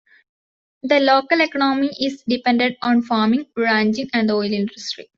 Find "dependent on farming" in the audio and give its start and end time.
2.27-3.45